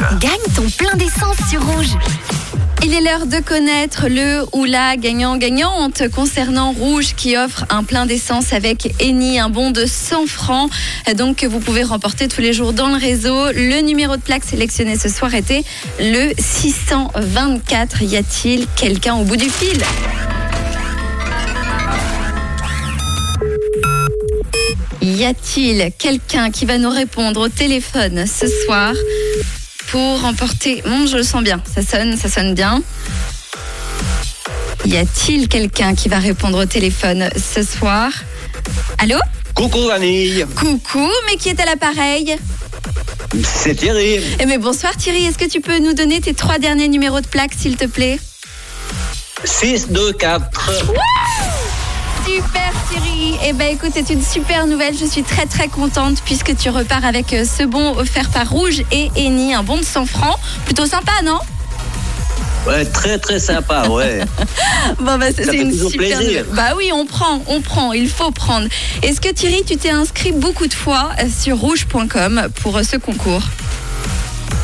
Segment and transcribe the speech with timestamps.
[0.00, 1.96] Gagne ton plein d'essence sur Rouge.
[2.82, 8.04] Il est l'heure de connaître le ou la gagnant-gagnante concernant Rouge qui offre un plein
[8.04, 10.70] d'essence avec Eni, un bon de 100 francs.
[11.16, 13.52] Donc vous pouvez remporter tous les jours dans le réseau.
[13.52, 15.62] Le numéro de plaque sélectionné ce soir était
[16.00, 18.02] le 624.
[18.02, 19.80] Y a-t-il quelqu'un au bout du fil?
[25.02, 28.92] Y a-t-il quelqu'un qui va nous répondre au téléphone ce soir?
[29.94, 32.82] Pour remporter Bon, je le sens bien, ça sonne, ça sonne bien.
[34.84, 38.10] Y a-t-il quelqu'un qui va répondre au téléphone ce soir?
[38.98, 39.16] Allô?
[39.54, 42.36] Coucou Annie, Coucou, mais qui est à l'appareil?
[43.44, 44.18] C'est Thierry.
[44.40, 47.28] Eh mais bonsoir Thierry, est-ce que tu peux nous donner tes trois derniers numéros de
[47.28, 48.18] plaque s'il te plaît?
[49.44, 50.72] 6, 2, 4.
[52.24, 56.56] Super Thierry Eh ben écoute, c'est une super nouvelle, je suis très très contente puisque
[56.56, 60.06] tu repars avec euh, ce bon offert par Rouge et Eni, un bon de 100
[60.06, 60.36] francs.
[60.64, 61.38] Plutôt sympa, non?
[62.66, 64.20] Ouais, très très sympa, ouais.
[64.98, 66.20] Bon bah c'est une super plaisir.
[66.20, 66.46] nouvelle.
[66.52, 68.68] Bah oui, on prend, on prend, il faut prendre.
[69.02, 72.96] Est-ce que Thierry, tu t'es inscrit beaucoup de fois euh, sur rouge.com pour euh, ce
[72.96, 73.42] concours?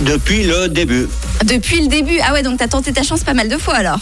[0.00, 1.06] Depuis le début.
[1.44, 4.00] Depuis le début Ah ouais, donc t'as tenté ta chance pas mal de fois alors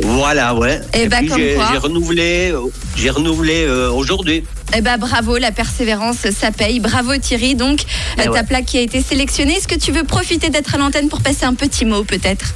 [0.00, 0.80] Voilà, ouais.
[0.94, 2.60] Eh bah, j'ai renouvelé, euh,
[2.96, 4.44] j'ai renouvelé euh, aujourd'hui.
[4.74, 6.80] Eh ben bravo, la persévérance, ça paye.
[6.80, 7.54] Bravo Thierry.
[7.54, 7.80] Donc,
[8.16, 8.42] Eh euh, ta ouais.
[8.44, 9.54] plaque qui a été sélectionnée.
[9.56, 12.54] Est-ce que tu veux profiter d'être à l'antenne pour passer un petit mot peut-être?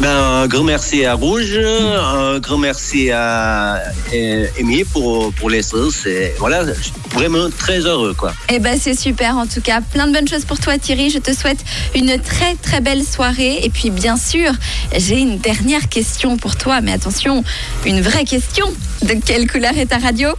[0.00, 3.80] Ben, un grand merci à Rouge, un grand merci à
[4.12, 6.06] euh, Amy pour, pour l'essence.
[6.38, 8.32] Voilà, je suis vraiment très heureux, quoi.
[8.52, 9.80] Eh ben c'est super en tout cas.
[9.80, 11.10] Plein de bonnes choses pour toi Thierry.
[11.10, 11.60] Je te souhaite
[11.94, 13.60] une très très belle soirée.
[13.62, 14.50] Et puis bien sûr,
[14.96, 16.80] j'ai une dernière question pour toi.
[16.80, 17.44] Mais attention,
[17.86, 18.66] une vraie question.
[19.02, 20.30] De quelle couleur est ta radio?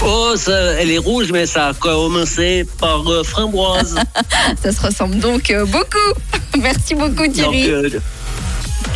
[0.00, 3.96] Oh, ça, elle est rouge, mais ça a commencé par euh, framboise.
[4.62, 5.98] Ça se ressemble donc euh, beaucoup.
[6.60, 7.68] Merci beaucoup Donc, Thierry.
[7.68, 7.90] euh,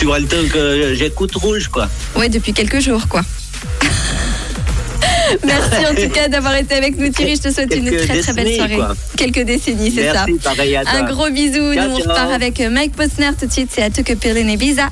[0.03, 1.89] tu vois le temps que j'écoute rouge, quoi.
[2.17, 3.23] Ouais, depuis quelques jours quoi.
[5.45, 7.37] Merci en tout cas d'avoir été avec nous Thierry.
[7.37, 8.75] Je te souhaite une très très belle soirée.
[8.75, 8.97] quoi.
[9.17, 10.25] Quelques décennies, c'est ça.
[10.27, 10.93] Merci, pareil à toi.
[10.95, 11.73] Un gros bisou.
[11.73, 13.71] Ciao, Nous on repart avec Mike Posner tout de suite.
[13.73, 14.89] C'est à te que Pirlene Ibiza.